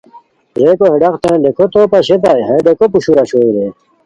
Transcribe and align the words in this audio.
ریکو 0.61 0.85
ہے 0.91 0.97
ڈاق 1.01 1.15
تان 1.23 1.35
ڈیکو 1.43 1.65
تو 1.73 1.79
پاشئیتائے، 1.91 2.41
ہیہ 2.47 2.63
ڈیکو 2.65 2.85
پوشور 2.93 3.17
اوشوئے 3.21 3.49
رے 3.55 3.67